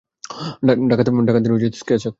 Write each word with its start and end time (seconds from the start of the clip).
ডাকাতদের 0.89 1.13
স্কেচ 1.73 2.01
আঁকতো। 2.01 2.09